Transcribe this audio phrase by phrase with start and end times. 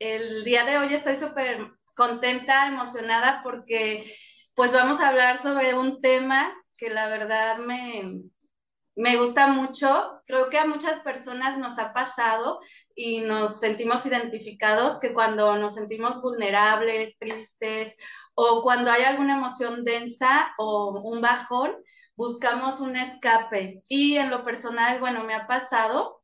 [0.00, 4.16] el día de hoy estoy súper contenta, emocionada porque
[4.54, 8.22] pues vamos a hablar sobre un tema que la verdad me,
[8.96, 10.22] me gusta mucho.
[10.26, 12.60] Creo que a muchas personas nos ha pasado
[12.94, 17.94] y nos sentimos identificados que cuando nos sentimos vulnerables, tristes
[18.34, 21.76] o cuando hay alguna emoción densa o un bajón,
[22.16, 23.82] buscamos un escape.
[23.86, 26.22] Y en lo personal, bueno, me ha pasado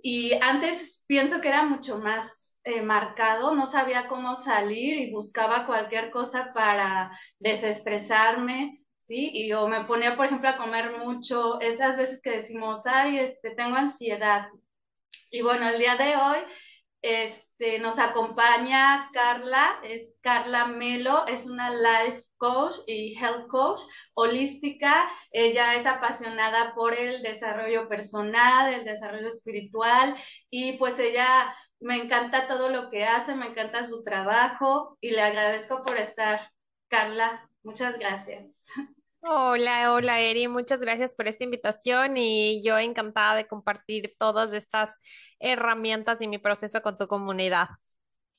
[0.00, 5.66] y antes pienso que era mucho más eh, marcado, no sabía cómo salir y buscaba
[5.66, 8.80] cualquier cosa para desestresarme
[9.10, 9.30] ¿sí?
[9.34, 13.50] Y yo me ponía, por ejemplo, a comer mucho, esas veces que decimos, ay, este,
[13.56, 14.46] tengo ansiedad.
[15.32, 16.38] Y bueno, el día de hoy
[17.02, 23.80] este, nos acompaña Carla, es Carla Melo, es una life coach y health coach
[24.14, 25.10] holística.
[25.32, 30.14] Ella es apasionada por el desarrollo personal, el desarrollo espiritual
[30.50, 35.22] y pues ella me encanta todo lo que hace, me encanta su trabajo y le
[35.22, 36.52] agradezco por estar.
[36.88, 38.58] Carla, muchas gracias.
[39.22, 44.98] Hola, hola Eri, muchas gracias por esta invitación y yo encantada de compartir todas estas
[45.38, 47.68] herramientas y mi proceso con tu comunidad.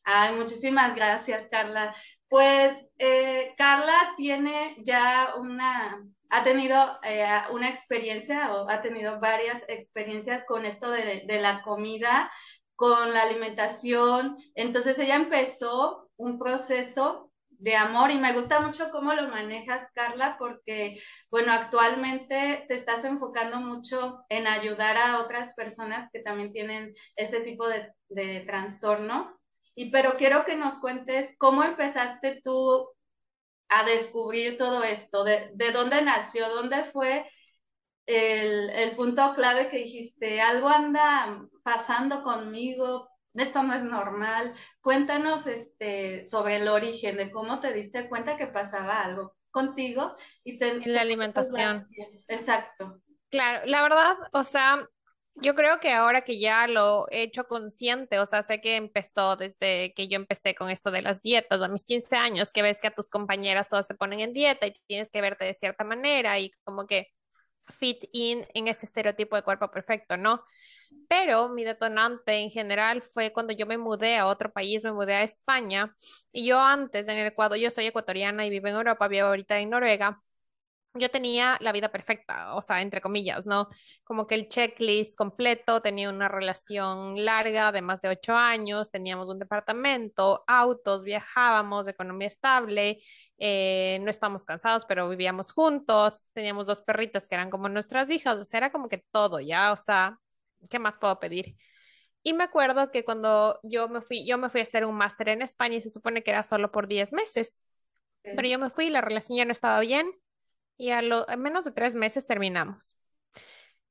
[0.03, 1.95] Ay, muchísimas gracias, Carla.
[2.27, 9.63] Pues eh, Carla tiene ya una, ha tenido eh, una experiencia o ha tenido varias
[9.67, 12.31] experiencias con esto de, de la comida,
[12.81, 14.37] con la alimentación.
[14.55, 20.35] Entonces ella empezó un proceso de amor y me gusta mucho cómo lo manejas, Carla,
[20.39, 26.95] porque, bueno, actualmente te estás enfocando mucho en ayudar a otras personas que también tienen
[27.15, 27.93] este tipo de,
[28.47, 29.39] trastorno.
[29.75, 32.89] Y pero quiero que nos cuentes cómo empezaste tú
[33.69, 37.29] a descubrir todo esto, de, de dónde nació, dónde fue
[38.07, 44.53] el, el punto clave que dijiste, algo anda pasando conmigo, esto no es normal.
[44.81, 50.57] Cuéntanos este, sobre el origen de cómo te diste cuenta que pasaba algo contigo y
[50.57, 51.87] te, en la alimentación.
[52.27, 53.01] Exacto.
[53.29, 54.85] Claro, la verdad, o sea,
[55.35, 59.37] yo creo que ahora que ya lo he hecho consciente, o sea, sé que empezó
[59.37, 62.79] desde que yo empecé con esto de las dietas a mis 15 años, que ves
[62.79, 65.83] que a tus compañeras todas se ponen en dieta y tienes que verte de cierta
[65.83, 67.07] manera y como que
[67.69, 70.43] fit in en este estereotipo de cuerpo perfecto, ¿no?
[71.09, 75.15] Pero mi detonante en general fue cuando yo me mudé a otro país, me mudé
[75.15, 75.93] a España
[76.31, 79.59] y yo antes en el Ecuador, yo soy ecuatoriana y vivo en Europa, vivo ahorita
[79.59, 80.21] en Noruega
[80.93, 83.69] yo tenía la vida perfecta, o sea, entre comillas, ¿no?
[84.03, 89.29] Como que el checklist completo, tenía una relación larga de más de ocho años, teníamos
[89.29, 92.99] un departamento, autos, viajábamos, economía estable,
[93.37, 98.37] eh, no estábamos cansados, pero vivíamos juntos, teníamos dos perritas que eran como nuestras hijas,
[98.37, 99.71] o sea, era como que todo, ¿ya?
[99.71, 100.19] O sea,
[100.69, 101.55] ¿qué más puedo pedir?
[102.23, 105.29] Y me acuerdo que cuando yo me fui, yo me fui a hacer un máster
[105.29, 107.59] en España y se supone que era solo por 10 meses,
[108.23, 110.11] pero yo me fui, la relación ya no estaba bien
[110.77, 112.97] y a, lo, menos de tres meses terminamos.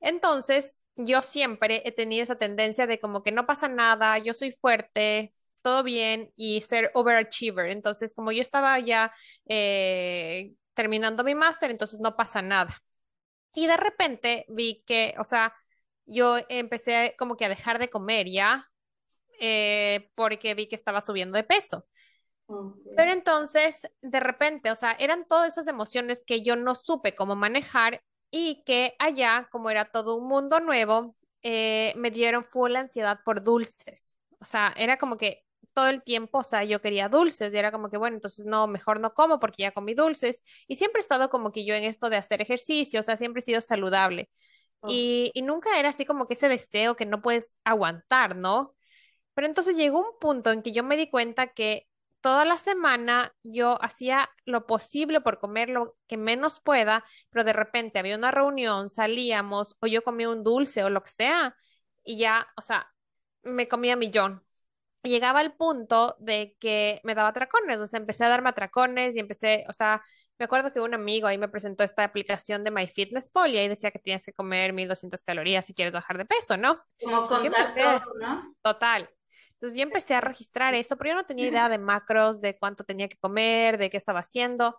[0.00, 4.52] Entonces, yo siempre he tenido esa tendencia de como que no pasa nada, yo soy
[4.52, 5.30] fuerte,
[5.62, 7.70] todo bien y ser overachiever.
[7.70, 9.12] Entonces, como yo estaba ya
[9.46, 12.82] eh, terminando mi máster, entonces no pasa nada.
[13.54, 15.54] Y de repente vi que, o sea,
[16.10, 18.68] yo empecé como que a dejar de comer ya,
[19.40, 21.86] eh, porque vi que estaba subiendo de peso.
[22.96, 27.36] Pero entonces, de repente, o sea, eran todas esas emociones que yo no supe cómo
[27.36, 33.20] manejar y que allá, como era todo un mundo nuevo, eh, me dieron full ansiedad
[33.24, 34.18] por dulces.
[34.40, 35.44] O sea, era como que
[35.74, 38.66] todo el tiempo, o sea, yo quería dulces y era como que, bueno, entonces no,
[38.66, 40.42] mejor no como porque ya comí dulces.
[40.66, 43.40] Y siempre he estado como que yo en esto de hacer ejercicio, o sea, siempre
[43.40, 44.28] he sido saludable.
[44.86, 48.74] Y, y nunca era así como que ese deseo que no puedes aguantar, ¿no?
[49.34, 51.88] Pero entonces llegó un punto en que yo me di cuenta que
[52.20, 57.52] toda la semana yo hacía lo posible por comer lo que menos pueda, pero de
[57.52, 61.54] repente había una reunión, salíamos o yo comía un dulce o lo que sea
[62.04, 62.92] y ya, o sea,
[63.42, 64.40] me comía millón.
[65.02, 69.20] Llegaba el punto de que me daba atracones, o sea, empecé a darme atracones y
[69.20, 70.02] empecé, o sea,
[70.40, 73.90] me acuerdo que un amigo ahí me presentó esta aplicación de MyFitnessPal y ahí decía
[73.90, 76.80] que tienes que comer 1200 calorías si quieres bajar de peso, ¿no?
[76.98, 78.54] Como contar ¿no?
[78.62, 79.10] Total.
[79.52, 82.84] Entonces yo empecé a registrar eso, pero yo no tenía idea de macros, de cuánto
[82.84, 84.78] tenía que comer, de qué estaba haciendo.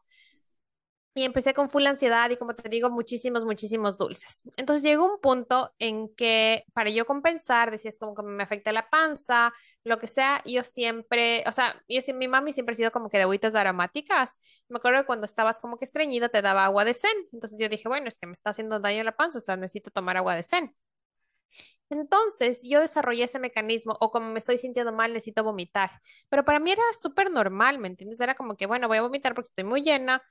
[1.13, 4.44] Y empecé con full ansiedad y como te digo, muchísimos, muchísimos dulces.
[4.56, 8.90] Entonces llegó un punto en que para yo compensar, decías como que me afecta la
[8.90, 9.52] panza,
[9.84, 13.18] lo que sea, yo siempre, o sea, yo mi mami siempre ha sido como que
[13.18, 14.40] de agüitas aromáticas.
[14.69, 17.12] Me acuerdo que cuando estabas como que estreñida te daba agua de zen.
[17.34, 19.92] Entonces yo dije, bueno, es que me está haciendo daño la panza, o sea, necesito
[19.92, 20.74] tomar agua de zen.
[21.92, 25.92] Entonces yo desarrollé ese mecanismo o como me estoy sintiendo mal, necesito vomitar.
[26.30, 28.22] Pero para mí era súper normal, ¿me entiendes?
[28.22, 30.24] Era como que, bueno, voy a vomitar porque estoy muy llena,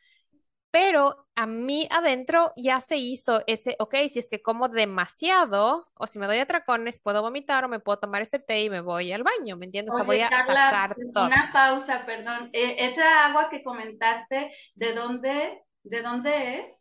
[0.70, 6.06] pero a mí adentro ya se hizo ese, ok, si es que como demasiado o
[6.06, 9.12] si me doy atracones, puedo vomitar o me puedo tomar este té y me voy
[9.12, 9.92] al baño, ¿me entiendes?
[9.92, 11.26] o sea, voy a sacar todo.
[11.26, 12.50] Una pausa, perdón.
[12.52, 16.79] E, esa agua que comentaste, ¿de dónde, de dónde es?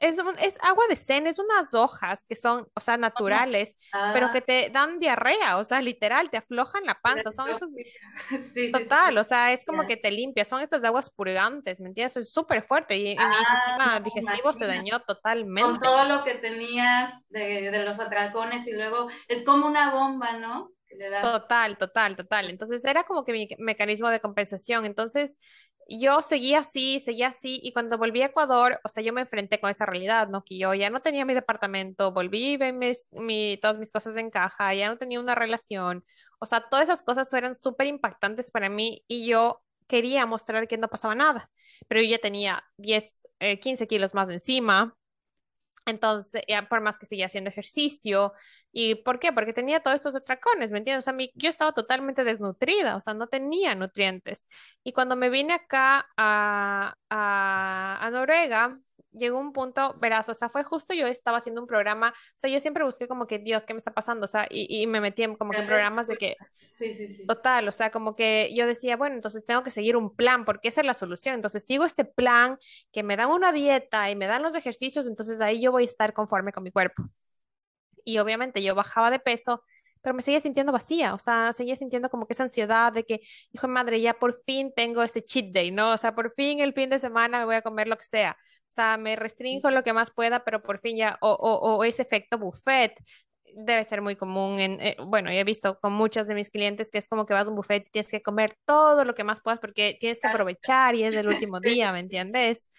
[0.00, 3.76] Es, es agua de zen, es unas hojas que son, o sea, naturales,
[4.12, 7.70] pero que te dan diarrea, o sea, literal, te aflojan la panza, son esos,
[8.72, 12.16] total, o sea, es como que te limpia, son estas aguas purgantes, ¿me entiendes?
[12.16, 15.70] Es súper fuerte y, mi ah, sistema digestivo se dañó totalmente.
[15.70, 20.38] Con todo lo que tenías de, de los atracones y luego es como una bomba,
[20.38, 20.70] ¿no?
[21.22, 22.50] Total, total, total.
[22.50, 24.84] Entonces era como que mi mecanismo de compensación.
[24.84, 25.38] Entonces
[25.88, 29.60] yo seguía así, seguía así, y cuando volví a Ecuador, o sea, yo me enfrenté
[29.60, 30.44] con esa realidad, ¿no?
[30.44, 34.30] Que yo ya no tenía mi departamento, volví a mis, mi, todas mis cosas en
[34.30, 36.04] caja, ya no tenía una relación,
[36.38, 40.78] o sea, todas esas cosas eran súper impactantes para mí y yo quería mostrar que
[40.78, 41.50] no pasaba nada,
[41.88, 43.28] pero yo ya tenía 10,
[43.60, 44.96] 15 eh, kilos más de encima,
[45.86, 48.32] entonces, ya por más que seguía haciendo ejercicio,
[48.72, 49.32] ¿y por qué?
[49.32, 51.06] Porque tenía todos estos atracones, ¿me entiendes?
[51.06, 54.48] O sea, yo estaba totalmente desnutrida, o sea, no tenía nutrientes.
[54.84, 58.78] Y cuando me vine acá a, a, a Noruega,
[59.12, 62.50] llegó un punto, verás, o sea, fue justo yo estaba haciendo un programa, o sea,
[62.50, 64.24] yo siempre busqué como que, Dios, ¿qué me está pasando?
[64.24, 66.36] O sea, y, y me metí en como que programas de que,
[66.78, 67.26] sí, sí, sí.
[67.26, 70.68] total, o sea, como que yo decía, bueno, entonces tengo que seguir un plan, porque
[70.68, 72.58] esa es la solución, entonces sigo este plan,
[72.92, 75.86] que me dan una dieta y me dan los ejercicios, entonces ahí yo voy a
[75.86, 77.02] estar conforme con mi cuerpo.
[78.04, 79.62] Y obviamente yo bajaba de peso,
[80.02, 83.20] pero me seguía sintiendo vacía, o sea, seguía sintiendo como que esa ansiedad de que,
[83.52, 85.92] hijo de madre, ya por fin tengo este cheat day, ¿no?
[85.92, 88.36] O sea, por fin el fin de semana me voy a comer lo que sea.
[88.72, 91.84] O sea, me restringo lo que más pueda, pero por fin ya, o, o, o
[91.84, 92.98] ese efecto buffet,
[93.54, 96.96] debe ser muy común en, eh, bueno, he visto con muchos de mis clientes que
[96.96, 99.42] es como que vas a un buffet y tienes que comer todo lo que más
[99.42, 102.70] puedas porque tienes que aprovechar y es el último día, ¿me entiendes?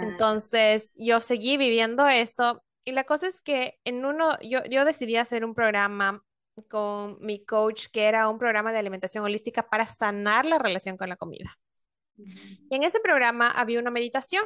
[0.00, 5.16] Entonces, yo seguí viviendo eso y la cosa es que en uno, yo, yo decidí
[5.16, 6.22] hacer un programa
[6.70, 11.10] con mi coach, que era un programa de alimentación holística para sanar la relación con
[11.10, 11.58] la comida.
[12.16, 14.44] Y en ese programa había una meditación.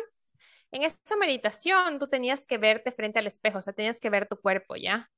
[0.70, 4.28] En esa meditación tú tenías que verte frente al espejo, o sea, tenías que ver
[4.28, 5.10] tu cuerpo, ¿ya?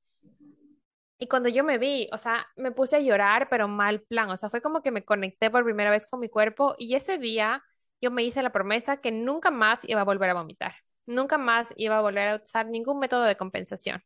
[1.18, 4.36] Y cuando yo me vi, o sea, me puse a llorar, pero mal plan, o
[4.36, 7.62] sea, fue como que me conecté por primera vez con mi cuerpo y ese día
[8.00, 10.74] yo me hice la promesa que nunca más iba a volver a vomitar,
[11.04, 14.02] nunca más iba a volver a usar ningún método de compensación.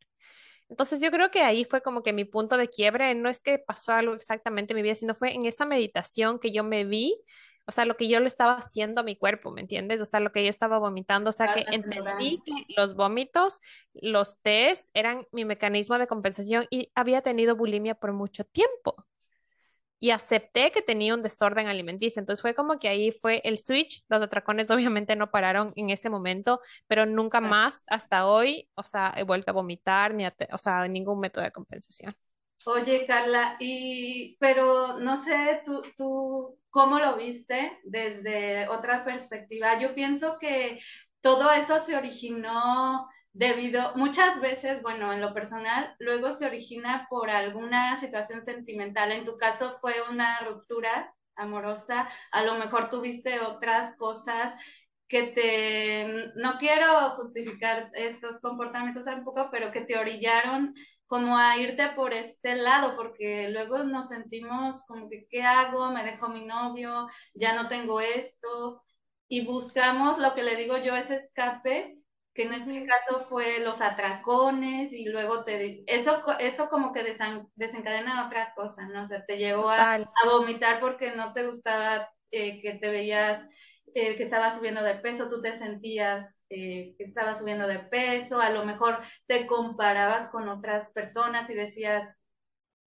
[0.68, 3.58] Entonces yo creo que ahí fue como que mi punto de quiebre, no es que
[3.58, 7.16] pasó algo exactamente en mi vida, sino fue en esa meditación que yo me vi,
[7.66, 10.00] o sea, lo que yo le estaba haciendo a mi cuerpo, ¿me entiendes?
[10.00, 13.60] O sea, lo que yo estaba vomitando, o sea, que entendí que los vómitos,
[13.94, 19.06] los test eran mi mecanismo de compensación y había tenido bulimia por mucho tiempo
[20.04, 22.20] y acepté que tenía un desorden alimenticio.
[22.20, 24.04] Entonces fue como que ahí fue el switch.
[24.08, 29.14] Los atracones obviamente no pararon en ese momento, pero nunca más hasta hoy, o sea,
[29.16, 32.14] he vuelto a vomitar, ni o sea, ningún método de compensación.
[32.66, 39.78] Oye, Carla, y pero no sé, tú, tú, ¿cómo lo viste desde otra perspectiva?
[39.78, 40.80] Yo pienso que
[41.20, 47.28] todo eso se originó debido, muchas veces, bueno, en lo personal, luego se origina por
[47.30, 49.12] alguna situación sentimental.
[49.12, 54.54] En tu caso fue una ruptura amorosa, a lo mejor tuviste otras cosas
[55.08, 60.74] que te, no quiero justificar estos comportamientos tampoco, pero que te orillaron
[61.14, 65.92] como a irte por ese lado, porque luego nos sentimos como que, ¿qué hago?
[65.92, 68.82] Me dejó mi novio, ya no tengo esto,
[69.28, 71.96] y buscamos lo que le digo yo, ese escape
[72.34, 77.16] que en este caso fue los atracones y luego te eso eso como que
[77.54, 79.04] desencadena otra cosa, ¿no?
[79.04, 83.46] O sea, te llevó a, vomitar porque no te gustaba eh, que te veías
[83.94, 88.40] eh, que estabas subiendo de peso, tú te sentías eh, que estabas subiendo de peso,
[88.40, 92.08] a lo mejor te comparabas con otras personas y decías,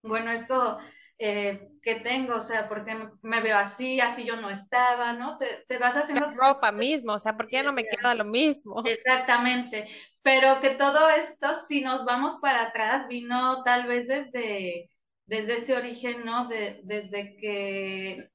[0.02, 0.78] bueno, esto
[1.18, 5.36] eh, que tengo, o sea, porque me veo así, así yo no estaba, ¿no?
[5.36, 6.30] Te, te vas haciendo...
[6.30, 8.82] La ropa mismo, o sea, ¿por qué no me queda lo mismo?
[8.86, 9.86] Exactamente,
[10.22, 14.90] pero que todo esto, si nos vamos para atrás, vino tal vez desde,
[15.26, 16.48] desde ese origen, ¿no?
[16.48, 18.30] De, desde que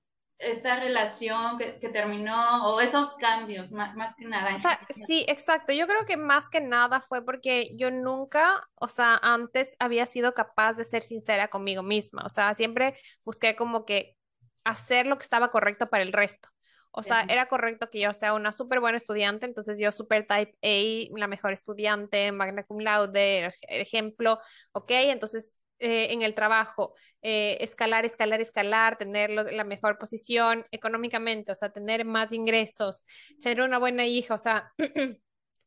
[0.46, 4.56] esta relación que, terminó o esos cambios, más, que nada.
[4.90, 5.74] sí, exacto.
[5.74, 10.34] Yo creo que más que nada fue porque yo nunca, o sea, antes había sido
[10.34, 12.24] capaz de ser sincera conmigo misma.
[12.26, 14.18] O sea, siempre busqué como que
[14.64, 16.50] hacer lo que estaba correcto para el resto.
[16.96, 20.56] O sea, era correcto que yo sea una súper buena estudiante, entonces yo súper type
[20.62, 24.38] A, la mejor estudiante, magna cum laude, ejemplo,
[24.74, 31.52] ok, entonces eh, en el trabajo, eh, escalar, escalar, escalar, tener la mejor posición económicamente,
[31.52, 33.06] o sea, tener más ingresos,
[33.38, 34.72] ser una buena hija, o sea,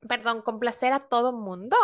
[0.08, 1.76] perdón, complacer a todo mundo,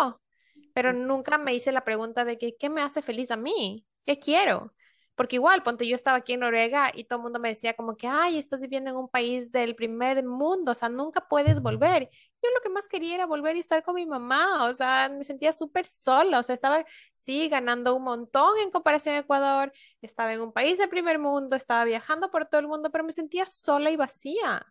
[0.73, 3.85] pero nunca me hice la pregunta de que, ¿qué me hace feliz a mí?
[4.07, 4.73] ¿Qué quiero?
[5.15, 7.97] Porque igual, ponte, yo estaba aquí en Noruega y todo el mundo me decía como
[7.97, 12.09] que, ay, estás viviendo en un país del primer mundo, o sea, nunca puedes volver.
[12.43, 15.23] Yo lo que más quería era volver y estar con mi mamá, o sea, me
[15.23, 20.33] sentía súper sola, o sea, estaba, sí, ganando un montón en comparación a Ecuador, estaba
[20.33, 23.47] en un país del primer mundo, estaba viajando por todo el mundo, pero me sentía
[23.47, 24.67] sola y vacía.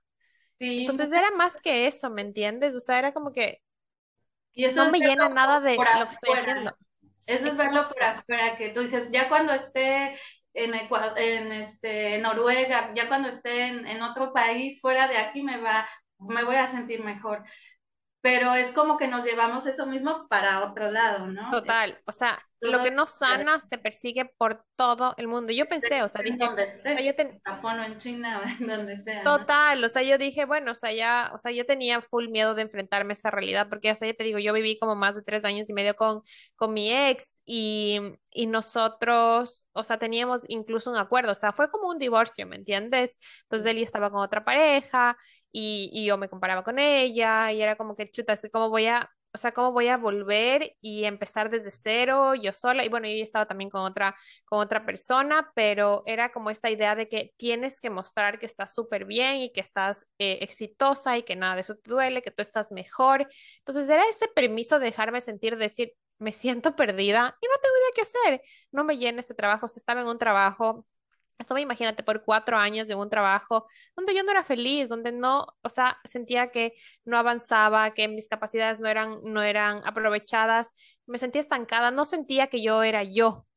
[0.60, 2.76] Sí, Entonces era más que eso, ¿me entiendes?
[2.76, 3.62] O sea, era como que
[4.54, 6.76] y eso no me llena nada de lo que estoy haciendo.
[7.26, 10.18] Eso es verlo por afuera, que tú dices, ya cuando esté
[10.54, 15.60] en, en este, Noruega, ya cuando esté en, en, otro país fuera de aquí, me,
[15.60, 15.88] va,
[16.18, 17.44] me voy a sentir mejor.
[18.22, 21.50] Pero es como que nos llevamos eso mismo para otro lado, ¿no?
[21.50, 25.52] Total, o sea, lo que no sanas te persigue por todo el mundo.
[25.52, 29.24] Yo pensé, o sea, dije, yo en Japón o en China o en donde sea.
[29.24, 32.54] Total, o sea, yo dije, bueno, o sea, ya, o sea, yo tenía full miedo
[32.54, 35.16] de enfrentarme a esa realidad, porque, o sea, ya te digo, yo viví como más
[35.16, 36.22] de tres años y medio con,
[36.56, 38.00] con mi ex y,
[38.30, 42.56] y nosotros, o sea, teníamos incluso un acuerdo, o sea, fue como un divorcio, ¿me
[42.58, 43.18] entiendes?
[43.44, 45.18] Entonces él estaba con otra pareja
[45.52, 48.88] y, y yo me comparaba con ella y era como que, chuta, así como voy
[48.88, 52.86] a o sea, cómo voy a volver y empezar desde cero yo sola.
[52.86, 56.96] Y bueno, yo estaba también con otra, con otra persona, pero era como esta idea
[56.96, 61.24] de que tienes que mostrar que estás súper bien y que estás eh, exitosa y
[61.24, 63.28] que nada de eso te duele, que tú estás mejor.
[63.60, 67.92] Entonces era ese permiso de dejarme sentir, decir, me siento perdida y no tengo idea
[67.96, 68.42] qué hacer.
[68.72, 69.66] No me llena este trabajo.
[69.66, 70.86] O estaba en un trabajo
[71.42, 75.48] Estuve, imagínate, por cuatro años en un trabajo donde yo no era feliz, donde no,
[75.62, 76.74] o sea, sentía que
[77.06, 80.74] no avanzaba, que mis capacidades no eran, no eran aprovechadas,
[81.06, 83.48] me sentía estancada, no sentía que yo era yo.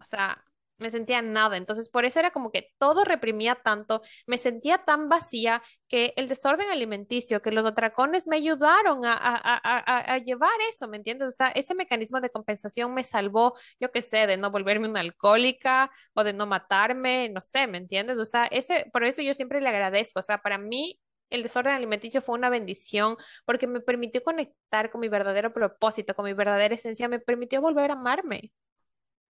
[0.00, 0.44] O sea,
[0.80, 1.56] me sentía nada.
[1.56, 6.28] Entonces, por eso era como que todo reprimía tanto, me sentía tan vacía que el
[6.28, 11.28] desorden alimenticio, que los atracones me ayudaron a, a, a, llevar eso, ¿me entiendes?
[11.28, 15.00] O sea, ese mecanismo de compensación me salvó, yo qué sé, de no volverme una
[15.00, 18.18] alcohólica o de no matarme, no sé, ¿me entiendes?
[18.18, 20.20] O sea, ese, por eso yo siempre le agradezco.
[20.20, 20.98] O sea, para mí
[21.30, 26.24] el desorden alimenticio fue una bendición porque me permitió conectar con mi verdadero propósito, con
[26.24, 28.52] mi verdadera esencia, me permitió volver a amarme.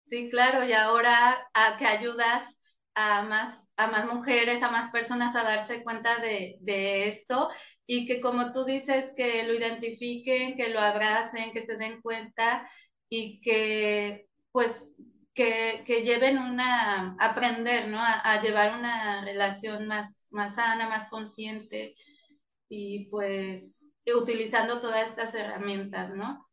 [0.09, 2.43] Sí, claro, y ahora a que ayudas
[2.95, 7.49] a más, a más mujeres, a más personas a darse cuenta de, esto
[7.85, 12.69] y que como tú dices, que lo identifiquen, que lo abracen, que se den cuenta
[13.09, 14.83] y que pues
[15.35, 17.99] que, lleven una, aprender, ¿no?
[18.01, 21.95] A, llevar una relación más, más sana, más consciente
[22.69, 23.85] y pues
[24.15, 26.48] utilizando todas estas herramientas, ¿no?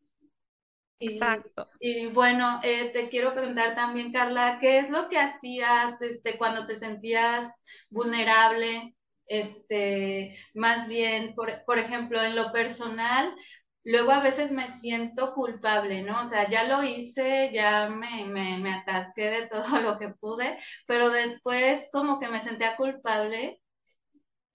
[0.99, 1.67] Exacto.
[1.79, 6.67] Y bueno, eh, te quiero preguntar también, Carla, ¿qué es lo que hacías este, cuando
[6.67, 7.53] te sentías
[7.91, 8.95] vulnerable?
[9.27, 13.35] Este, más bien, por, por ejemplo, en lo personal,
[13.85, 16.23] luego a veces me siento culpable, ¿no?
[16.23, 20.59] O sea, ya lo hice, ya me, me, me atasqué de todo lo que pude,
[20.87, 23.61] pero después como que me sentía culpable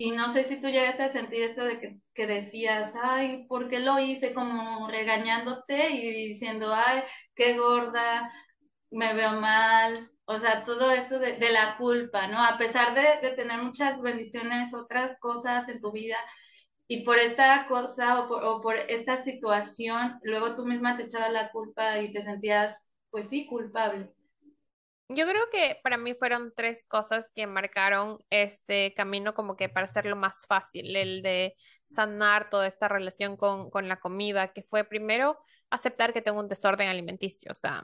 [0.03, 3.70] y no sé si tú llegaste a sentir esto de que, que, decías, ay, ¿por
[3.70, 4.34] qué lo hice?
[4.34, 7.03] Como regañándote y diciendo, ay,
[7.36, 8.31] qué gorda,
[8.89, 9.93] me veo mal.
[10.25, 12.43] O sea, todo esto de, de la culpa, ¿no?
[12.43, 16.17] A pesar de, de, tener muchas bendiciones, otras cosas en tu vida,
[16.88, 21.31] y por esta cosa o por, o por esta situación, luego tú misma te echabas
[21.31, 24.10] la culpa y te sentías, pues sí, culpable.
[25.13, 29.84] Yo creo que para mí fueron tres cosas que marcaron este camino como que para
[29.84, 34.86] hacerlo más fácil, el de sanar toda esta relación con, con la comida, que fue
[34.86, 35.38] primero
[35.70, 37.84] aceptar que tengo un desorden alimenticio, o sea,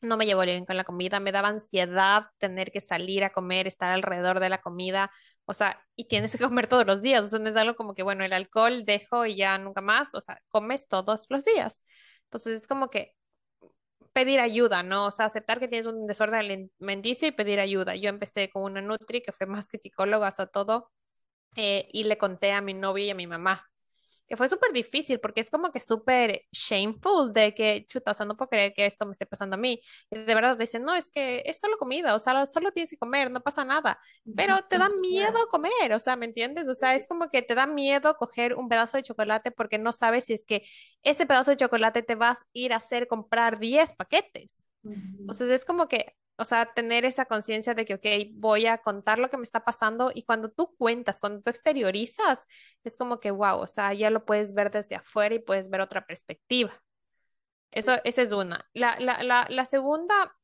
[0.00, 3.66] no me llevo bien con la comida, me daba ansiedad tener que salir a comer,
[3.66, 5.10] estar alrededor de la comida,
[5.46, 7.94] o sea, y tienes que comer todos los días, o sea, no es algo como
[7.94, 11.84] que, bueno, el alcohol dejo y ya nunca más, o sea, comes todos los días.
[12.24, 13.14] Entonces es como que
[14.14, 15.06] pedir ayuda, ¿no?
[15.06, 17.96] O sea, aceptar que tienes un desorden alimenticio y pedir ayuda.
[17.96, 20.90] Yo empecé con una Nutri que fue más que psicóloga, hasta todo,
[21.56, 23.66] eh, y le conté a mi novio y a mi mamá
[24.26, 28.26] que fue súper difícil porque es como que súper shameful de que, chuta, o sea,
[28.26, 29.80] no puedo creer que esto me esté pasando a mí.
[30.10, 32.96] Y de verdad dicen, no, es que es solo comida, o sea, solo tienes que
[32.96, 33.98] comer, no pasa nada.
[34.36, 36.68] Pero te da miedo comer, o sea, ¿me entiendes?
[36.68, 39.92] O sea, es como que te da miedo coger un pedazo de chocolate porque no
[39.92, 40.64] sabes si es que
[41.02, 44.66] ese pedazo de chocolate te vas a ir a hacer comprar 10 paquetes.
[44.84, 49.18] Entonces es como que o sea, tener esa conciencia de que, ok, voy a contar
[49.18, 52.46] lo que me está pasando y cuando tú cuentas, cuando tú exteriorizas,
[52.84, 55.80] es como que, wow, o sea, ya lo puedes ver desde afuera y puedes ver
[55.80, 56.72] otra perspectiva.
[57.70, 58.68] Eso, esa es una.
[58.72, 60.36] La, la, la, la segunda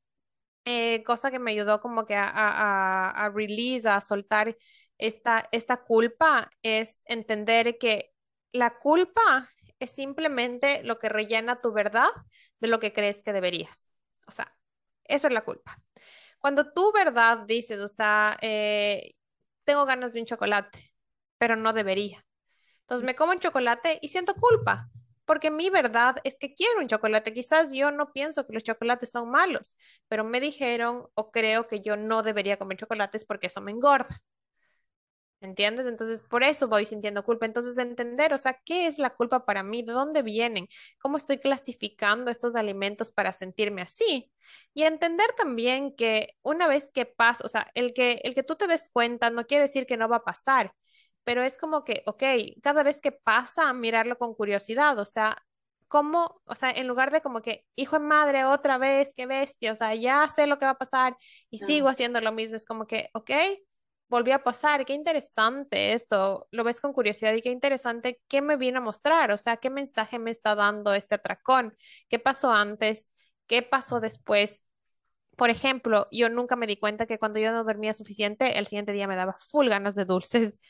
[0.64, 4.56] eh, cosa que me ayudó como que a, a, a release, a soltar
[4.98, 8.12] esta, esta culpa, es entender que
[8.52, 12.10] la culpa es simplemente lo que rellena tu verdad
[12.60, 13.90] de lo que crees que deberías.
[14.26, 14.54] O sea,
[15.10, 15.78] eso es la culpa.
[16.40, 19.12] Cuando tu verdad dices, o sea, eh,
[19.64, 20.92] tengo ganas de un chocolate,
[21.38, 22.24] pero no debería.
[22.82, 24.90] Entonces me como un chocolate y siento culpa,
[25.26, 27.32] porque mi verdad es que quiero un chocolate.
[27.32, 29.76] Quizás yo no pienso que los chocolates son malos,
[30.08, 34.22] pero me dijeron o creo que yo no debería comer chocolates porque eso me engorda.
[35.42, 35.86] ¿Entiendes?
[35.86, 37.46] Entonces, por eso voy sintiendo culpa.
[37.46, 39.82] Entonces, entender, o sea, ¿qué es la culpa para mí?
[39.82, 40.68] ¿De dónde vienen?
[41.00, 44.30] ¿Cómo estoy clasificando estos alimentos para sentirme así?
[44.74, 48.56] Y entender también que una vez que pasa, o sea, el que, el que tú
[48.56, 50.74] te des cuenta no quiere decir que no va a pasar,
[51.24, 52.22] pero es como que, ok,
[52.62, 55.42] cada vez que pasa, mirarlo con curiosidad, o sea,
[55.88, 59.72] ¿cómo, o sea, en lugar de como que, hijo de madre, otra vez, qué bestia,
[59.72, 61.16] o sea, ya sé lo que va a pasar
[61.50, 63.30] y sigo haciendo lo mismo, es como que, ok
[64.10, 68.56] volvió a pasar, qué interesante esto, lo ves con curiosidad y qué interesante, ¿qué me
[68.56, 69.30] viene a mostrar?
[69.30, 71.76] O sea, ¿qué mensaje me está dando este atracón?
[72.08, 73.12] ¿Qué pasó antes?
[73.46, 74.66] ¿Qué pasó después?
[75.36, 78.92] Por ejemplo, yo nunca me di cuenta que cuando yo no dormía suficiente, el siguiente
[78.92, 80.60] día me daba full ganas de dulces,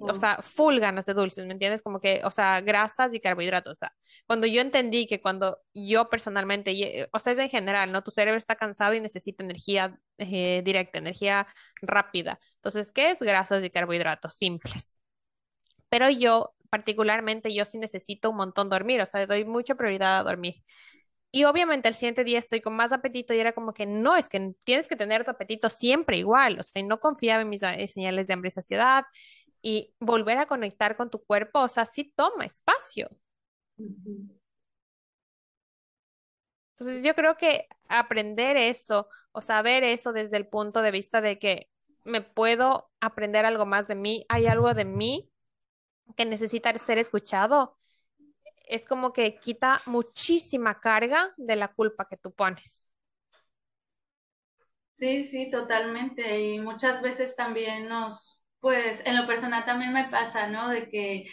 [0.00, 1.82] o sea, full ganas de dulces, ¿me entiendes?
[1.82, 3.72] Como que, o sea, grasas y carbohidratos.
[3.72, 3.92] O sea,
[4.26, 8.02] cuando yo entendí que cuando yo personalmente, o sea, es en general, ¿no?
[8.02, 11.46] Tu cerebro está cansado y necesita energía eh, directa, energía
[11.82, 12.38] rápida.
[12.56, 14.34] Entonces, ¿qué es grasas y carbohidratos?
[14.34, 15.00] Simples.
[15.88, 20.22] Pero yo, particularmente, yo sí necesito un montón dormir, o sea, doy mucha prioridad a
[20.24, 20.56] dormir.
[21.32, 24.28] Y obviamente el siguiente día estoy con más apetito y era como que no, es
[24.28, 27.86] que tienes que tener tu apetito siempre igual, o sea, no confiaba en mis eh,
[27.86, 29.04] señales de hambre y saciedad
[29.62, 33.10] y volver a conectar con tu cuerpo, o sea, sí toma espacio.
[36.78, 41.38] Entonces yo creo que aprender eso o saber eso desde el punto de vista de
[41.38, 41.68] que
[42.04, 45.30] me puedo aprender algo más de mí, hay algo de mí
[46.16, 47.78] que necesita ser escuchado,
[48.66, 52.86] es como que quita muchísima carga de la culpa que tú pones.
[54.94, 56.40] Sí, sí, totalmente.
[56.40, 60.68] Y muchas veces también nos, pues en lo personal también me pasa, ¿no?
[60.68, 61.26] De que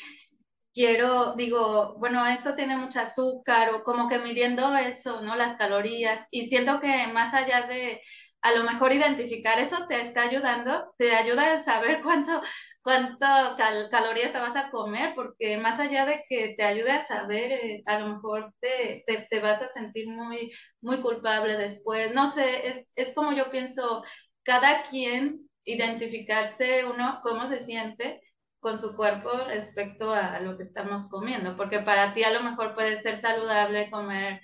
[0.74, 5.36] quiero, digo, bueno, esto tiene mucho azúcar o como que midiendo eso, ¿no?
[5.36, 6.28] Las calorías.
[6.32, 8.02] Y siento que más allá de
[8.42, 12.42] a lo mejor identificar eso te está ayudando, te ayuda a saber cuánto,
[12.82, 13.56] cuántas
[13.90, 17.84] calorías te vas a comer, porque más allá de que te ayude a saber, eh,
[17.86, 22.13] a lo mejor te, te, vas a sentir muy, muy culpable después.
[22.13, 24.04] No sé, es, es como yo pienso,
[24.44, 28.22] cada quien identificarse uno cómo se siente
[28.60, 32.74] con su cuerpo respecto a lo que estamos comiendo, porque para ti a lo mejor
[32.74, 34.42] puede ser saludable comer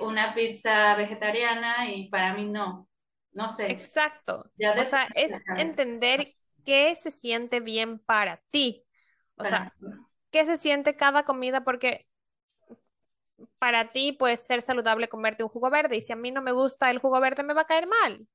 [0.00, 2.88] una pizza vegetariana y para mí no.
[3.32, 3.70] No sé.
[3.70, 4.44] Exacto.
[4.58, 6.32] o sea, es entender
[6.64, 8.84] qué se siente bien para ti.
[9.36, 9.74] O sea,
[10.30, 12.06] qué se siente cada comida porque
[13.58, 16.52] para ti puede ser saludable comerte un jugo verde y si a mí no me
[16.52, 18.26] gusta el jugo verde me va a caer mal.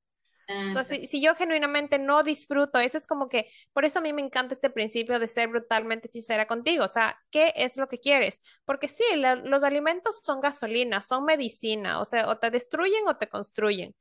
[0.47, 4.21] Entonces, si, yo genuinamente no disfruto, eso es como que, por eso a mí me
[4.21, 8.39] encanta este principio de ser brutalmente sincera contigo, o sea, ¿qué es lo que quieres?
[8.63, 9.03] Porque sí,
[9.43, 13.93] los alimentos son gasolina, son medicina, o sea, o te destruyen o te construyen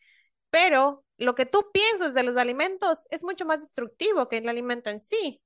[0.51, 4.91] pero lo que tú piensas de los alimentos es mucho más destructivo que el alimento
[4.91, 5.43] en sí.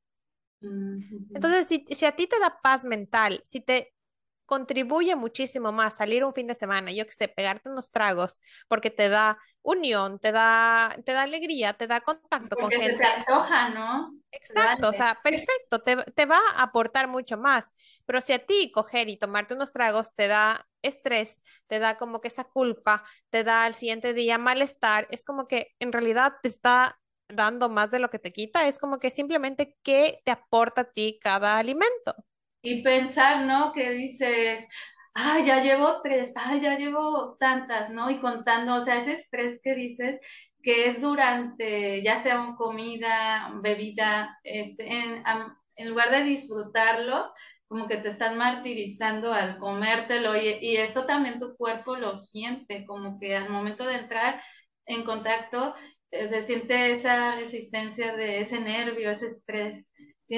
[0.61, 3.95] Entonces, si, si, a ti te da paz mental, si te
[4.51, 8.91] contribuye muchísimo más salir un fin de semana, yo que sé, pegarte unos tragos, porque
[8.91, 12.91] te da unión, te da, te da alegría, te da contacto con gente.
[12.91, 14.13] Se te antoja, ¿no?
[14.33, 17.73] Exacto, o sea, perfecto, te, te, va a aportar mucho más.
[18.07, 22.21] Pero si a ti coger y tomarte unos tragos te da estrés, te da como
[22.21, 26.49] que esa culpa, te da al siguiente día malestar, es como que en realidad te
[26.49, 30.81] está dando más de lo que te quita, es como que simplemente qué te aporta
[30.81, 32.17] a ti cada alimento
[32.63, 33.73] y pensar, ¿no?
[33.73, 34.65] Que dices,
[35.15, 38.11] ay, ya llevo tres, ay, ya llevo tantas, ¿no?
[38.11, 40.21] Y contando, o sea, ese estrés que dices
[40.63, 45.23] que es durante, ya sea un comida, bebida, este, en,
[45.77, 47.33] en lugar de disfrutarlo,
[47.69, 52.85] como que te están martirizando al comértelo y, y eso también tu cuerpo lo siente,
[52.85, 54.43] como que al momento de entrar
[54.87, 55.75] en contacto
[56.11, 59.87] eh, se siente esa resistencia de ese nervio, ese estrés.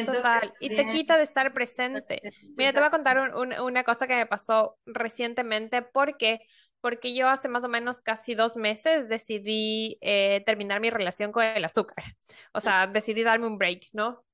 [0.06, 2.20] Total, y te quita de estar presente.
[2.56, 6.40] Mira, te voy a contar una cosa que me pasó recientemente porque
[6.80, 11.44] porque yo hace más o menos casi dos meses decidí eh, terminar mi relación con
[11.44, 12.04] el azúcar.
[12.52, 14.24] O sea, decidí darme un break, ¿no?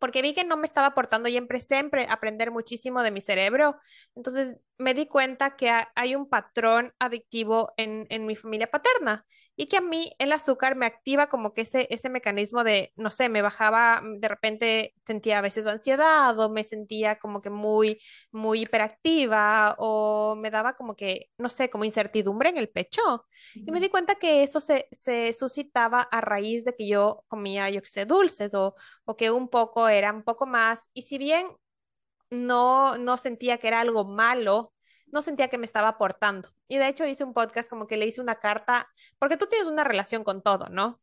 [0.00, 3.76] porque vi que no me estaba aportando y empecé a aprender muchísimo de mi cerebro.
[4.16, 9.26] Entonces me di cuenta que hay un patrón adictivo en, en, mi familia paterna
[9.60, 13.10] y que a mí el azúcar me activa como que ese, ese mecanismo de, no
[13.10, 18.00] sé, me bajaba, de repente sentía a veces ansiedad o me sentía como que muy,
[18.32, 23.02] muy hiperactiva o me daba como que, no sé, como incertidumbre en el pecho.
[23.54, 27.68] Y me di cuenta que eso se, se suscitaba a raíz de que yo comía,
[27.68, 31.18] yo que sé, dulces o, o que un poco era un poco más, y si
[31.18, 31.46] bien
[32.30, 34.72] no, no sentía que era algo malo,
[35.12, 36.48] no sentía que me estaba aportando.
[36.68, 39.68] Y de hecho hice un podcast como que le hice una carta, porque tú tienes
[39.68, 41.00] una relación con todo, ¿no?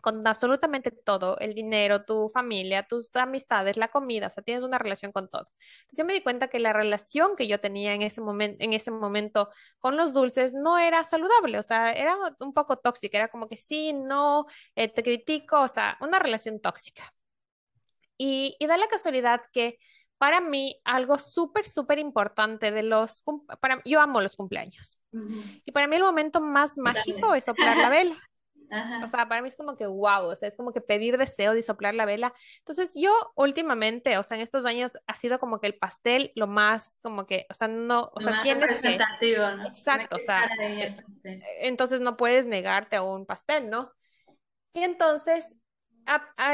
[0.00, 4.78] Con absolutamente todo, el dinero, tu familia, tus amistades, la comida, o sea, tienes una
[4.78, 5.46] relación con todo.
[5.82, 8.74] Entonces yo me di cuenta que la relación que yo tenía en ese momento, en
[8.74, 13.28] ese momento con los dulces no era saludable, o sea, era un poco tóxica, era
[13.28, 17.14] como que sí, no, eh, te critico, o sea, una relación tóxica.
[18.18, 19.78] Y, da la casualidad que
[20.18, 23.22] para mí algo súper, súper importante de los,
[23.60, 24.98] para, yo amo los cumpleaños.
[25.64, 28.16] Y para mí el momento más mágico es soplar la vela.
[29.02, 31.54] O sea, para mí es como que wow, o sea, es como que pedir deseo
[31.54, 32.32] de soplar la vela.
[32.58, 36.46] Entonces, yo últimamente, o sea, en estos años ha sido como que el pastel lo
[36.46, 39.66] más como que, o sea, no, o sea, tienes que ¿no?
[39.66, 40.96] Exacto, o sea, e,
[41.60, 43.92] entonces no puedes negarte a un pastel, ¿no?
[44.72, 45.58] Y entonces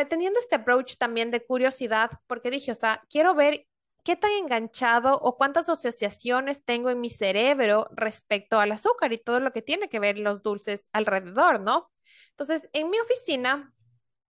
[0.09, 3.67] teniendo este approach también de curiosidad, porque dije, o sea, quiero ver
[4.05, 9.41] qué tan enganchado o cuántas asociaciones tengo en mi cerebro respecto al azúcar y todo
[9.41, 11.91] lo que tiene que ver los dulces alrededor, ¿no?
[12.31, 13.75] Entonces, en mi oficina,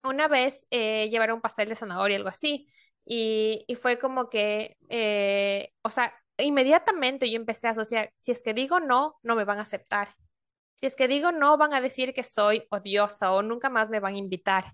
[0.04, 2.68] una vez eh, llevaron un pastel de zanahoria, algo así,
[3.04, 8.42] y, y fue como que, eh, o sea, inmediatamente yo empecé a asociar, si es
[8.42, 10.08] que digo no, no me van a aceptar.
[10.76, 13.98] Si es que digo no, van a decir que soy odiosa o nunca más me
[13.98, 14.72] van a invitar.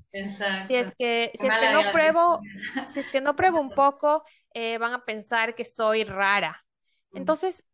[0.67, 2.41] Si es que, si es que no pruebo,
[2.89, 6.65] si es que no pruebo un poco, eh, van a pensar que soy rara.
[7.15, 7.65] Entonces,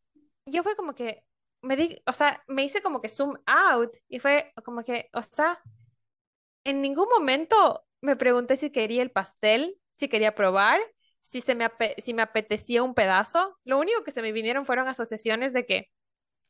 [0.44, 1.24] yo fue como que
[1.62, 5.22] me di, o sea, me hice como que zoom out y fue como que, o
[5.22, 5.58] sea,
[6.64, 10.80] en ningún momento me pregunté si quería el pastel, si quería probar,
[11.22, 13.58] si se me, si me apetecía un pedazo.
[13.64, 15.88] Lo único que se me vinieron fueron asociaciones de que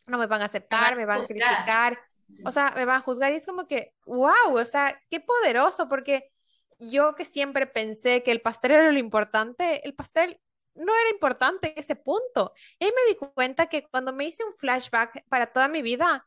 [0.08, 1.98] no me van a aceptar, me van a criticar,
[2.44, 5.88] o sea, me van a juzgar y es como que, wow, o sea, qué poderoso,
[5.88, 6.30] porque
[6.78, 10.40] yo que siempre pensé que el pastel era lo importante, el pastel
[10.74, 12.52] no era importante ese punto.
[12.78, 16.26] Y ahí me di cuenta que cuando me hice un flashback para toda mi vida,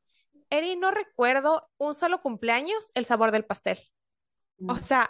[0.50, 3.80] Eri, no recuerdo un solo cumpleaños el sabor del pastel.
[4.68, 5.10] O sea,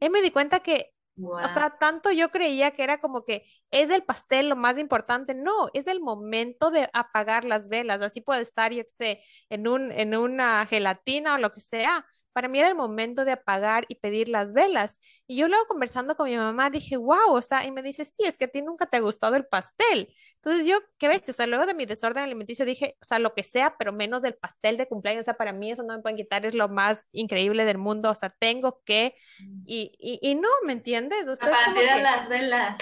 [0.00, 3.90] ahí me di cuenta que o sea, tanto yo creía que era como que es
[3.90, 5.34] el pastel lo más importante.
[5.34, 8.00] No, es el momento de apagar las velas.
[8.02, 12.06] Así puede estar, yo que sé, en un, en una gelatina o lo que sea,
[12.32, 14.98] para mí era el momento de apagar y pedir las velas.
[15.26, 18.24] Y yo luego conversando con mi mamá dije, wow, o sea, y me dice, sí,
[18.24, 20.14] es que a ti nunca te ha gustado el pastel.
[20.36, 21.28] Entonces yo, ¿qué ves?
[21.28, 24.22] O sea, luego de mi desorden alimenticio dije, o sea, lo que sea, pero menos
[24.22, 25.22] del pastel de cumpleaños.
[25.22, 28.10] O sea, para mí eso no me pueden quitar, es lo más increíble del mundo.
[28.10, 29.62] O sea, tengo que, mm.
[29.66, 31.28] y, y, y no, ¿me entiendes?
[31.28, 32.02] O sea, es como que...
[32.02, 32.76] las velas.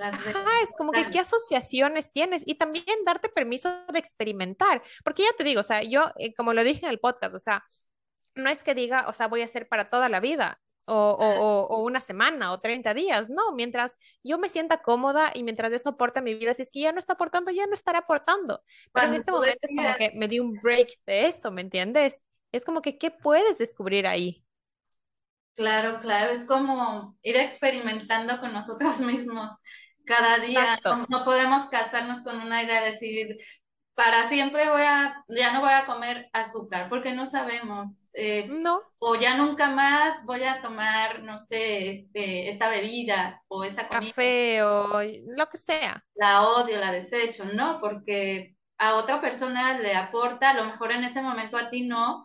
[0.00, 5.30] Ajá, es como que qué asociaciones tienes y también darte permiso de experimentar, porque ya
[5.36, 7.62] te digo, o sea, yo, eh, como lo dije en el podcast, o sea,
[8.38, 10.60] no es que diga, o sea, voy a hacer para toda la vida.
[10.90, 15.90] O, una semana o 30 días, no, mientras yo me sienta cómoda y mientras eso
[15.90, 18.62] aporte a mi vida, si es que ya no está aportando, ya no estará aportando.
[18.94, 22.24] Pero en este momento es como que me di un break de eso, ¿me entiendes?
[22.52, 24.46] Es como que, ¿qué puedes descubrir ahí?
[25.52, 29.50] Claro, claro, es como ir experimentando con nosotros mismos
[30.06, 30.80] cada día.
[31.08, 33.36] No, podemos casarnos con una idea de decir,
[33.98, 38.04] para siempre voy a, ya no voy a comer azúcar, porque no sabemos.
[38.14, 38.80] Eh, no.
[39.00, 44.06] O ya nunca más voy a tomar, no sé, este, esta bebida o esta comida.
[44.06, 46.04] Café o lo que sea.
[46.14, 51.02] La odio, la desecho, no, porque a otra persona le aporta, a lo mejor en
[51.02, 52.24] ese momento a ti no,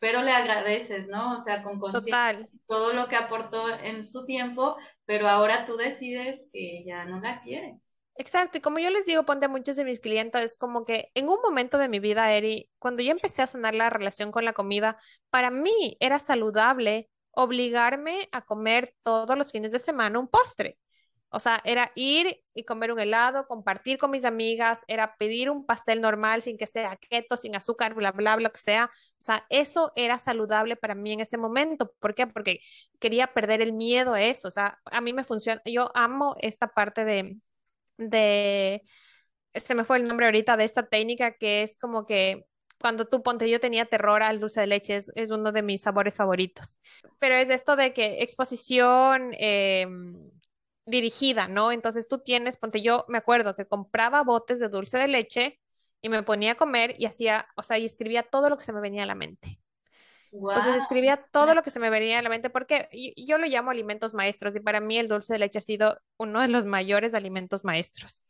[0.00, 1.36] pero le agradeces, ¿no?
[1.36, 6.48] O sea, con conciencia todo lo que aportó en su tiempo, pero ahora tú decides
[6.52, 7.83] que ya no la quieres.
[8.16, 11.10] Exacto, y como yo les digo, ponte a muchos de mis clientes, es como que
[11.14, 14.44] en un momento de mi vida, Eri, cuando yo empecé a sanar la relación con
[14.44, 14.96] la comida,
[15.30, 20.78] para mí era saludable obligarme a comer todos los fines de semana un postre.
[21.30, 25.66] O sea, era ir y comer un helado, compartir con mis amigas, era pedir un
[25.66, 28.84] pastel normal sin que sea keto, sin azúcar, bla, bla, bla, lo que sea.
[28.86, 31.92] O sea, eso era saludable para mí en ese momento.
[31.98, 32.28] ¿Por qué?
[32.28, 32.60] Porque
[33.00, 34.46] quería perder el miedo a eso.
[34.48, 37.36] O sea, a mí me funciona, yo amo esta parte de,
[37.96, 38.82] de,
[39.54, 42.46] se me fue el nombre ahorita de esta técnica que es como que
[42.80, 45.80] cuando tú ponte, yo tenía terror al dulce de leche, es, es uno de mis
[45.82, 46.78] sabores favoritos.
[47.18, 50.30] Pero es esto de que exposición em,
[50.84, 51.72] dirigida, ¿no?
[51.72, 55.60] Entonces tú tienes, ponte, yo me acuerdo que compraba botes de dulce de leche
[56.02, 58.72] y me ponía a comer y hacía, o sea, y escribía todo lo que se
[58.72, 59.58] me venía a la mente.
[60.34, 63.70] Entonces escribía todo lo que se me venía a la mente porque yo, lo llamo
[63.70, 67.14] alimentos maestros y para mí el dulce de leche ha sido uno de los mayores
[67.14, 68.22] alimentos maestros.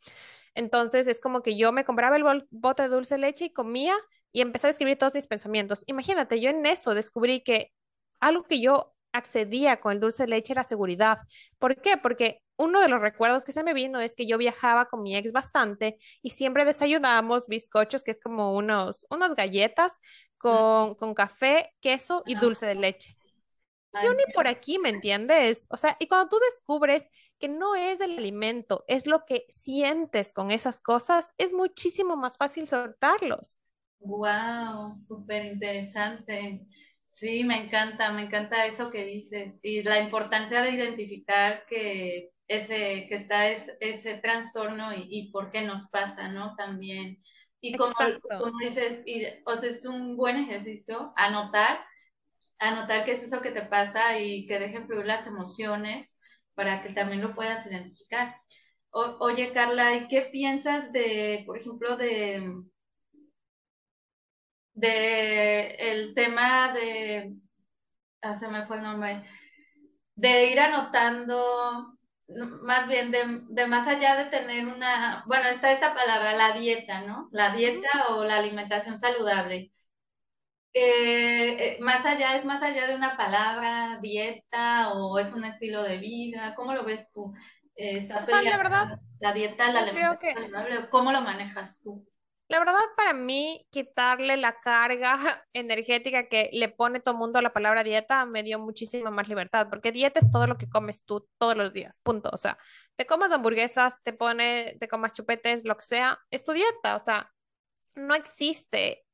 [0.54, 3.94] Entonces es como que yo me compraba el bote de dulce de leche y comía
[4.32, 5.82] y empecé a escribir todos mis pensamientos.
[5.86, 7.72] Imagínate, yo en eso descubrí que
[8.20, 11.18] algo que yo accedía con el dulce de leche era seguridad.
[11.58, 11.96] ¿Por qué?
[11.96, 15.16] Porque uno de los recuerdos que se me vino es que yo viajaba con mi
[15.16, 19.98] ex bastante y siempre desayunábamos bizcochos, que es como unos, unas galletas
[20.44, 23.16] con, con café, queso y dulce de leche.
[24.02, 25.66] Yo ni por aquí, ¿me entiendes?
[25.70, 30.34] O sea, y cuando tú descubres que no es el alimento, es lo que sientes
[30.34, 33.56] con esas cosas, es muchísimo más fácil soltarlos.
[34.00, 36.66] Wow, súper interesante.
[37.12, 43.06] Sí, me encanta, me encanta eso que dices y la importancia de identificar que ese
[43.08, 46.54] que está ese trastorno y, por qué nos pasa, ¿no?
[46.56, 47.22] También.
[47.66, 47.94] Y como,
[48.38, 51.82] como dices, y, o sea, es un buen ejercicio anotar,
[52.58, 56.18] anotar qué es eso que te pasa y que dejen fluir las emociones
[56.54, 58.36] para que también lo puedas identificar.
[58.90, 62.64] oye, Carla, ¿y qué piensas de, por ejemplo, de
[64.74, 67.34] de el tema de,
[68.20, 69.22] ah, se me fue el nombre,
[70.16, 71.93] de ir anotando,
[72.28, 77.28] más bien de, más allá de tener una, bueno, está esta palabra, la dieta, ¿no?
[77.32, 79.70] La dieta o la alimentación saludable.
[80.72, 85.98] Eh, más allá, es más allá de una palabra, dieta o es un estilo de
[85.98, 87.32] vida, ¿cómo lo ves tú?
[87.76, 92.04] Eh, la verdad, la dieta, la alimentación saludable, ¿cómo lo manejas tú?
[92.48, 95.18] La verdad, para mí, quitarle la carga
[95.54, 99.28] energética que le pone todo el mundo a la palabra dieta me dio muchísima más
[99.28, 102.30] libertad, porque dieta es todo lo que comes tú todos los días, punto.
[102.32, 102.58] O sea,
[102.96, 106.96] te comas hamburguesas, te pone, te comas chupetes, lo que sea, es tu dieta.
[106.96, 107.32] O sea,
[107.94, 109.06] no existe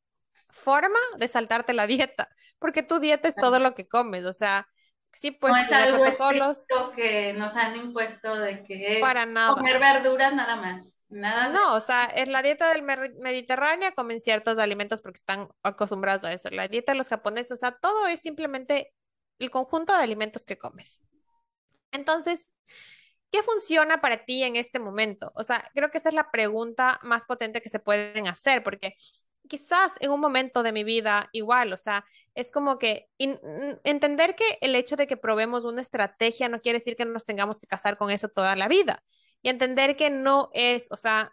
[0.48, 4.24] forma de saltarte la dieta, porque tu dieta es todo lo que comes.
[4.24, 4.66] O sea,
[5.12, 6.64] sí, pues no es algo protocolos
[6.96, 9.54] que nos han impuesto de que es para nada.
[9.54, 10.99] comer verduras nada más.
[11.10, 11.48] Nada.
[11.48, 16.32] No, o sea, en la dieta del Mediterráneo comen ciertos alimentos porque están acostumbrados a
[16.32, 16.50] eso.
[16.50, 18.92] La dieta de los japoneses, o sea, todo es simplemente
[19.40, 21.02] el conjunto de alimentos que comes.
[21.90, 22.48] Entonces,
[23.32, 25.32] ¿qué funciona para ti en este momento?
[25.34, 28.94] O sea, creo que esa es la pregunta más potente que se pueden hacer, porque
[29.48, 32.04] quizás en un momento de mi vida igual, o sea,
[32.36, 36.94] es como que entender que el hecho de que probemos una estrategia no quiere decir
[36.94, 39.02] que nos tengamos que casar con eso toda la vida
[39.42, 41.32] y entender que no es, o sea,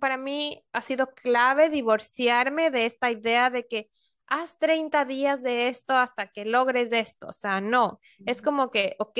[0.00, 3.90] para mí ha sido clave divorciarme de esta idea de que
[4.26, 8.96] haz 30 días de esto hasta que logres esto, o sea, no, es como que,
[8.98, 9.18] ok,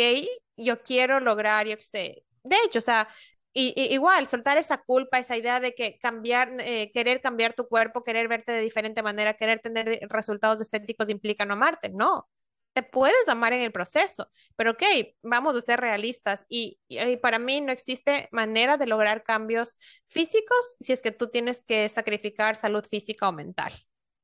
[0.57, 3.09] yo quiero lograr, yo sé, de hecho, o sea,
[3.53, 8.03] y, igual, soltar esa culpa, esa idea de que cambiar, eh, querer cambiar tu cuerpo,
[8.03, 12.29] querer verte de diferente manera, querer tener resultados estéticos implica no amarte, no
[12.75, 14.83] te puedes amar en el proceso, pero ok,
[15.23, 16.81] vamos a ser realistas y,
[17.23, 21.89] para mí no existe manera de lograr cambios físicos si es que tú tienes que
[21.89, 23.73] sacrificar salud física o mental.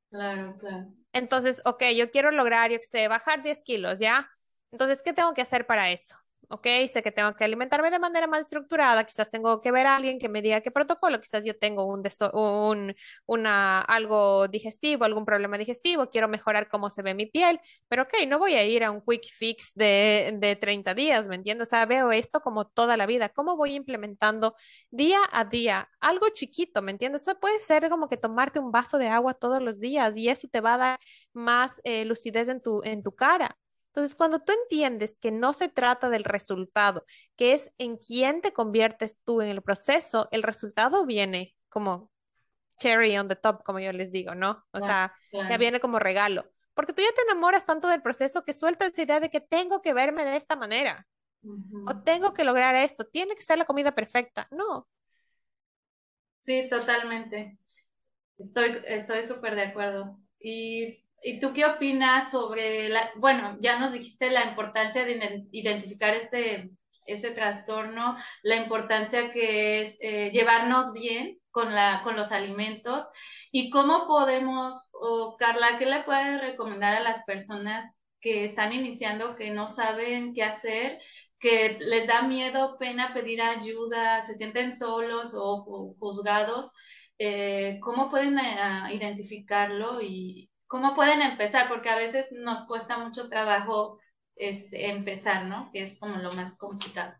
[0.09, 0.93] Claro, claro.
[1.13, 4.29] Entonces, ok, yo quiero lograr, yo sé, bajar 10 kilos, ¿ya?
[4.71, 6.15] Entonces, ¿qué tengo que hacer para eso?
[6.51, 6.67] ¿Ok?
[6.91, 10.19] Sé que tengo que alimentarme de manera más estructurada, quizás tengo que ver a alguien
[10.19, 12.03] que me diga qué protocolo, quizás yo tengo un,
[13.25, 18.13] un algo digestivo, algún problema digestivo, quiero mejorar cómo se ve mi piel, pero ok,
[18.27, 21.67] no voy a ir a un quick fix de, de 30 días, ¿me entiendes?
[21.67, 24.55] O sea, veo esto como toda la vida, cómo voy implementando
[24.89, 27.21] día a día, algo chiquito, ¿me entiendes?
[27.23, 30.47] Eso puede ser como que tomarte un vaso de agua todos los días y eso
[30.49, 30.99] te va a dar
[31.33, 33.57] más eh, lucidez en tu, en tu cara.
[33.93, 38.53] Entonces, cuando tú entiendes que no se trata del resultado, que es en quién te
[38.53, 42.09] conviertes tú en el proceso, el resultado viene como
[42.79, 44.63] cherry on the top, como yo les digo, ¿no?
[44.71, 46.49] O sea, ya viene como regalo.
[46.73, 49.81] Porque tú ya te enamoras tanto del proceso que sueltas esa idea de que tengo
[49.81, 51.05] que verme de esta manera.
[51.85, 53.05] O tengo que lograr esto.
[53.05, 54.47] Tiene que ser la comida perfecta.
[54.51, 54.87] No.
[56.41, 57.57] Sí, totalmente.
[58.37, 60.17] Estoy estoy súper de acuerdo.
[60.39, 66.15] Y ¿Y tú qué opinas sobre la, bueno, ya nos dijiste la importancia de identificar
[66.15, 66.71] este,
[67.05, 73.03] este trastorno, la importancia que es eh, llevarnos bien con, la, con los alimentos
[73.51, 79.35] y cómo podemos, o Carla, ¿qué le puede recomendar a las personas que están iniciando,
[79.35, 80.99] que no saben qué hacer,
[81.39, 86.71] que les da miedo, pena pedir ayuda, se sienten solos o juzgados?
[87.23, 91.67] eh, ¿cómo pueden eh, identificarlo y cómo pueden empezar?
[91.67, 93.99] Porque a veces nos cuesta mucho trabajo
[94.37, 95.69] este, empezar, ¿no?
[95.73, 97.13] Que es como lo más complicado.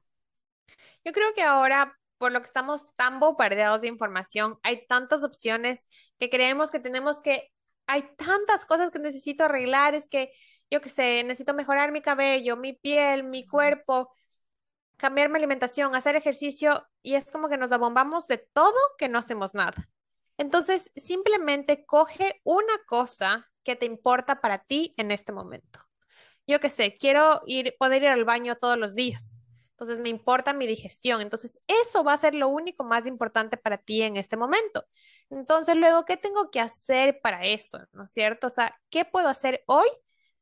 [1.03, 5.89] Yo creo que ahora, por lo que estamos tan bombardeados de información, hay tantas opciones
[6.17, 7.51] que creemos que tenemos que,
[7.87, 10.31] hay tantas cosas que necesito arreglar, es que,
[10.69, 14.13] yo qué sé, necesito mejorar mi cabello, mi piel, mi cuerpo,
[14.95, 19.19] cambiar mi alimentación, hacer ejercicio, y es como que nos abombamos de todo que no
[19.19, 19.89] hacemos nada.
[20.41, 25.79] Entonces, simplemente coge una cosa que te importa para ti en este momento.
[26.47, 29.37] Yo qué sé, quiero ir, poder ir al baño todos los días.
[29.73, 31.21] Entonces, me importa mi digestión.
[31.21, 34.83] Entonces, eso va a ser lo único más importante para ti en este momento.
[35.29, 37.79] Entonces, luego, ¿qué tengo que hacer para eso?
[37.91, 38.47] ¿No es cierto?
[38.47, 39.87] O sea, ¿qué puedo hacer hoy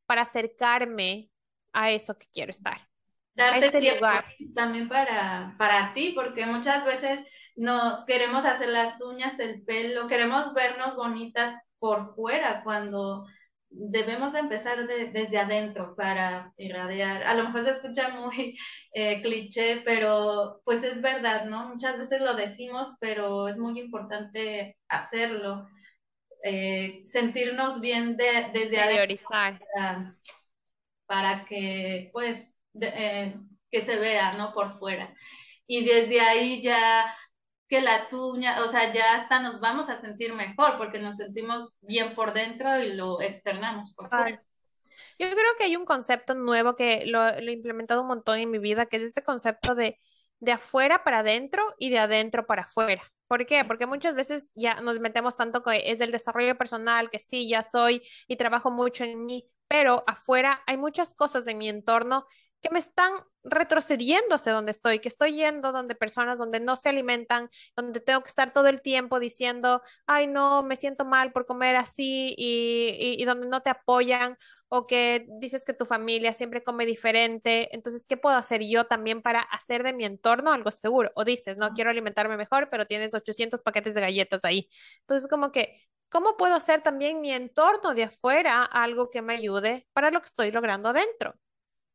[0.06, 1.30] para acercarme
[1.74, 2.89] a eso que quiero estar?
[3.36, 4.06] Darte tiempo
[4.54, 7.20] también para, para ti, porque muchas veces
[7.56, 13.26] nos queremos hacer las uñas, el pelo, queremos vernos bonitas por fuera cuando
[13.72, 17.24] debemos empezar desde adentro para irradiar.
[17.24, 18.58] A lo mejor se escucha muy
[18.94, 21.68] eh, cliché, pero pues es verdad, ¿no?
[21.68, 25.68] Muchas veces lo decimos, pero es muy importante hacerlo.
[26.42, 30.16] Eh, sentirnos bien desde adentro para,
[31.06, 33.36] para, que pues eh,
[33.72, 34.54] que se vea, ¿no?
[34.54, 35.14] Por fuera.
[35.68, 37.16] Y desde ahí ya
[37.68, 41.78] que las uñas, o sea, ya hasta nos vamos a sentir mejor porque nos sentimos
[41.82, 44.44] bien por dentro y lo externamos por fuera.
[45.20, 48.50] Yo creo que hay un concepto nuevo que lo, lo, he implementado un montón en
[48.50, 50.00] mi vida, que es este concepto de,
[50.40, 53.04] de afuera para adentro y de adentro para afuera.
[53.28, 53.64] ¿Por qué?
[53.64, 57.62] Porque muchas veces ya nos metemos tanto que es el desarrollo personal, que sí, ya
[57.62, 62.26] soy y trabajo mucho en mí, pero afuera hay muchas cosas en mi entorno
[62.62, 63.12] que me están
[63.44, 68.22] retrocediendo hacia donde estoy, que estoy yendo donde personas donde no se alimentan, donde tengo
[68.22, 73.16] que estar todo el tiempo diciendo, ay no, me siento mal por comer así y,
[73.18, 78.06] y, donde no te apoyan o que dices que tu familia siempre come diferente, entonces,
[78.06, 81.12] ¿qué puedo hacer yo también para hacer de mi entorno algo seguro?
[81.16, 84.70] O dices, no quiero alimentarme mejor, pero tienes 800 paquetes de galletas ahí.
[85.02, 89.88] Entonces, como que ¿Cómo puedo hacer también mi entorno de afuera algo que me ayude
[89.94, 91.36] para lo que estoy logrando adentro?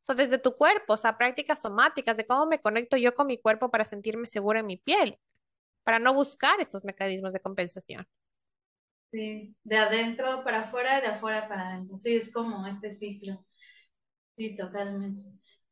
[0.05, 3.25] O sea, desde tu cuerpo, o sea, prácticas somáticas de cómo me conecto yo con
[3.25, 5.17] mi cuerpo para sentirme segura en mi piel,
[5.83, 8.07] para no buscar estos mecanismos de compensación.
[9.11, 11.97] Sí, de adentro para afuera y de afuera para adentro.
[11.97, 13.43] Sí, es como este ciclo.
[14.37, 15.23] Sí, totalmente.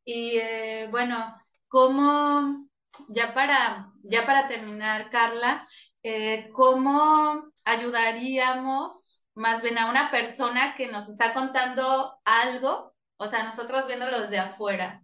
[0.04, 1.36] Y eh, bueno,
[1.68, 2.68] ¿cómo,
[3.10, 5.68] ya para, ya para terminar, Carla,
[6.02, 12.93] eh, cómo ayudaríamos más bien a una persona que nos está contando algo
[13.24, 15.04] o sea, nosotros viéndolos de afuera.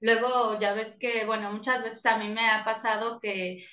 [0.00, 3.66] Luego ya ves que, bueno, muchas veces a mí me ha pasado que,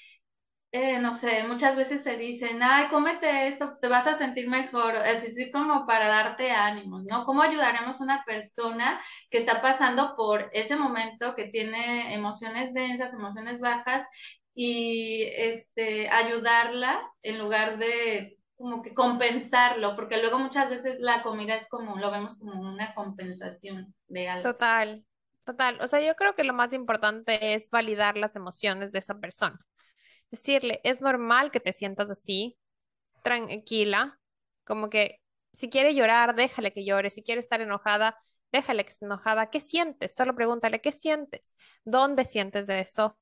[0.71, 4.95] eh, no sé, muchas veces te dicen, ay, cómete esto, te vas a sentir mejor,
[4.95, 7.25] es decir, como para darte ánimos, ¿no?
[7.25, 13.13] ¿Cómo ayudaremos a una persona que está pasando por ese momento, que tiene emociones densas,
[13.13, 14.05] emociones bajas,
[14.53, 21.55] y este, ayudarla en lugar de como que compensarlo, porque luego muchas veces la comida
[21.55, 24.51] es como, lo vemos como una compensación de algo.
[24.51, 25.05] Total,
[25.45, 25.79] total.
[25.81, 29.59] O sea, yo creo que lo más importante es validar las emociones de esa persona.
[30.31, 32.57] Decirle, es normal que te sientas así,
[33.23, 34.19] tranquila,
[34.65, 35.21] como que
[35.53, 38.17] si quiere llorar, déjale que llore, si quiere estar enojada,
[38.51, 39.49] déjale que esté enojada.
[39.49, 40.15] ¿Qué sientes?
[40.15, 41.55] Solo pregúntale, ¿qué sientes?
[41.83, 43.17] ¿Dónde sientes de eso?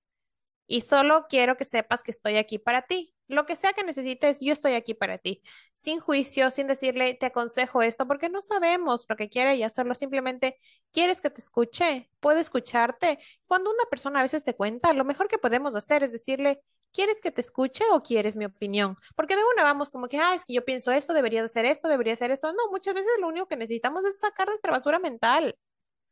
[0.68, 3.15] Y solo quiero que sepas que estoy aquí para ti.
[3.28, 5.42] Lo que sea que necesites, yo estoy aquí para ti,
[5.74, 9.96] sin juicio, sin decirle, te aconsejo esto, porque no sabemos lo que quiere ella, solo
[9.96, 10.58] simplemente
[10.92, 13.20] quieres que te escuche, puede escucharte.
[13.48, 16.62] Cuando una persona a veces te cuenta, lo mejor que podemos hacer es decirle,
[16.92, 18.96] ¿quieres que te escuche o quieres mi opinión?
[19.16, 21.88] Porque de una vamos como que, ah, es que yo pienso esto, debería hacer esto,
[21.88, 22.54] debería hacer esto.
[22.54, 25.56] No, muchas veces lo único que necesitamos es sacar nuestra basura mental.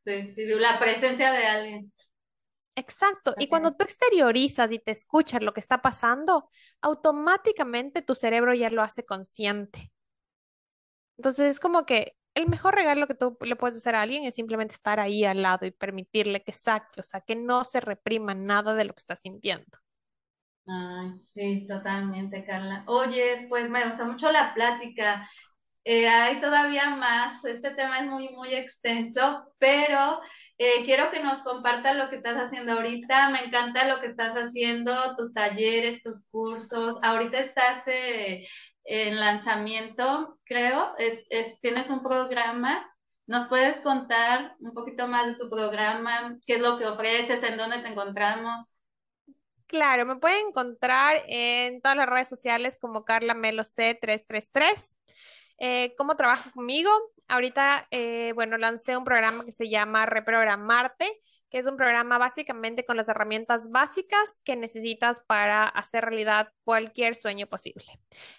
[0.05, 1.93] Sí, sí, la presencia de alguien.
[2.75, 3.35] Exacto.
[3.37, 6.49] Y cuando tú exteriorizas y te escuchas lo que está pasando,
[6.81, 9.91] automáticamente tu cerebro ya lo hace consciente.
[11.17, 14.33] Entonces es como que el mejor regalo que tú le puedes hacer a alguien es
[14.35, 18.33] simplemente estar ahí al lado y permitirle que saque, o sea, que no se reprima
[18.33, 19.77] nada de lo que está sintiendo.
[20.65, 22.83] Ay, sí, totalmente, Carla.
[22.87, 25.29] Oye, pues me gusta mucho la plática.
[25.83, 30.21] Eh, hay todavía más, este tema es muy, muy extenso, pero
[30.57, 33.29] eh, quiero que nos compartas lo que estás haciendo ahorita.
[33.29, 36.97] Me encanta lo que estás haciendo, tus talleres, tus cursos.
[37.01, 38.47] Ahorita estás eh,
[38.83, 40.93] en lanzamiento, creo.
[40.97, 41.23] Es,
[41.61, 42.89] tienes un programa.
[43.25, 46.37] ¿Nos puedes contar un poquito más de tu programa?
[46.45, 47.41] ¿Qué es lo que ofreces?
[47.43, 48.73] ¿En dónde te encontramos?
[49.67, 54.95] Claro, me pueden encontrar en todas las redes sociales como Carla Melo C333.
[55.65, 56.89] Eh, ¿Cómo trabaja conmigo?
[57.29, 61.07] Ahorita, eh, bueno, lancé un programa que se llama Reprogramarte,
[61.49, 67.15] que es un programa básicamente con las herramientas básicas que necesitas para hacer realidad cualquier
[67.15, 67.85] sueño posible.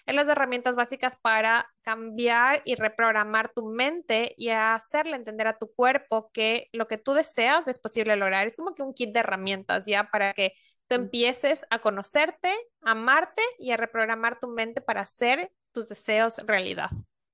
[0.05, 5.73] Es las herramientas básicas para cambiar y reprogramar tu mente y hacerle entender a tu
[5.73, 8.45] cuerpo que lo que tú deseas es posible lograr.
[8.45, 10.53] Es como que un kit de herramientas ya para que
[10.87, 12.53] tú empieces a conocerte,
[12.83, 16.91] a amarte y a reprogramar tu mente para hacer tus deseos realidad.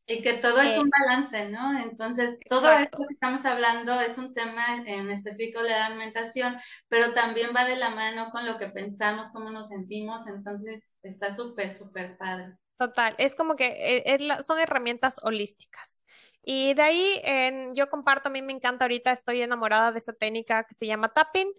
[0.08, 1.80] Y que todo es un eh, balance, ¿no?
[1.80, 6.58] Entonces, todo esto que estamos hablando es un tema en específico de la alimentación,
[6.90, 11.34] pero también va de la mano con lo que pensamos, cómo nos sentimos, entonces está
[11.34, 12.54] súper, súper padre.
[12.78, 16.01] Total, es como que eh, son herramientas holísticas.
[16.44, 17.22] Y de ahí
[17.76, 21.10] yo comparto, a mí me encanta ahorita, estoy enamorada de esta técnica que se llama
[21.14, 21.52] tapping.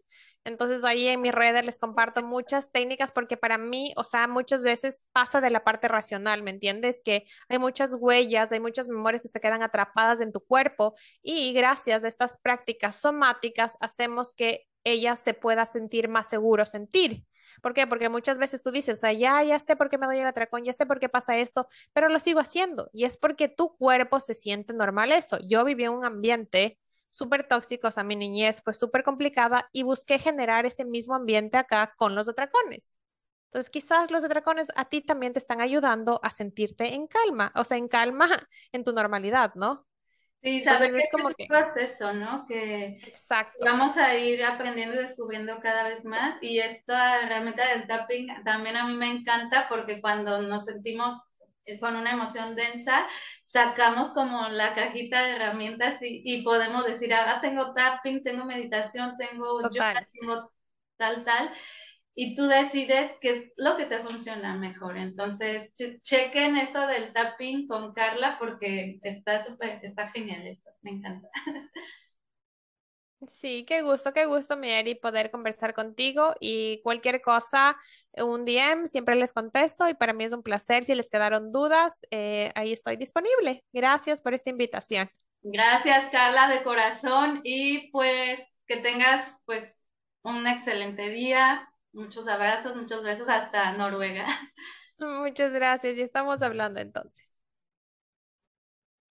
[0.45, 4.64] Entonces ahí en mis redes les comparto muchas técnicas porque para mí, o sea, muchas
[4.64, 7.01] veces pasa de la parte racional, ¿me entiendes?
[7.05, 11.53] Que hay muchas huellas, hay muchas memorias que se quedan atrapadas en tu cuerpo y
[11.53, 17.24] gracias a estas prácticas somáticas hacemos que ella se pueda sentir más seguro sentir.
[17.61, 17.86] ¿Por qué?
[17.86, 20.26] Porque muchas veces tú dices, o sea, ya, ya sé por qué me doy el
[20.26, 22.88] atracón, ya sé por qué pasa esto, pero lo sigo haciendo.
[22.92, 25.38] Y es porque tu cuerpo se siente normal eso.
[25.46, 26.78] Yo viví en un ambiente
[27.11, 31.59] súper tóxico, o sea, mi niñez fue súper complicada y busqué generar ese mismo ambiente
[31.59, 32.96] acá con los atracones.
[33.46, 37.64] Entonces, quizás los atracones a ti también te están ayudando a sentirte en calma, o
[37.64, 38.28] sea, en calma
[38.72, 39.86] en tu normalidad, ¿no?
[40.43, 42.45] Sí, sabes que es como un proceso, ¿no?
[42.47, 43.01] Que
[43.64, 46.36] vamos a ir aprendiendo y descubriendo cada vez más.
[46.43, 51.14] Y esta herramienta del tapping también a mí me encanta porque cuando nos sentimos
[51.64, 53.07] eh, con una emoción densa,
[53.45, 59.70] sacamos como la cajita de herramientas y, podemos decir, ah, tengo tapping, tengo meditación, tengo
[59.70, 60.53] yoga, tengo
[60.97, 61.53] tal, tal
[62.14, 64.98] y tú decides qué es lo que te funciona mejor.
[64.98, 71.28] Entonces, chequen esto del tapping con Carla porque está súper, está genial esto, me encanta.
[73.28, 77.76] Sí, qué gusto, qué gusto, Mary, poder conversar contigo y cualquier cosa,
[78.14, 80.82] un DM, siempre les contesto y para mí es un placer.
[80.82, 83.64] Si les quedaron dudas, eh, ahí estoy disponible.
[83.72, 85.08] Gracias por esta invitación.
[85.42, 89.82] Gracias, Carla, de corazón y pues que tengas pues
[90.22, 94.26] un excelente día, Muchos abrazos, muchos besos hasta Noruega.
[94.99, 97.32] Muchas gracias y estamos hablando entonces.